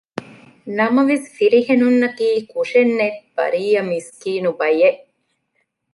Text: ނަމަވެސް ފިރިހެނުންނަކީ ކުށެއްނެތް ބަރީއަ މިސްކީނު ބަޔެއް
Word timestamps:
ނަމަވެސް 0.77 1.27
ފިރިހެނުންނަކީ 1.35 2.27
ކުށެއްނެތް 2.51 3.19
ބަރީއަ 3.35 3.81
މިސްކީނު 3.89 4.49
ބަޔެއް 4.59 5.01